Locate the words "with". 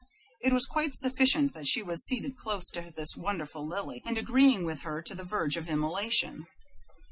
4.65-4.79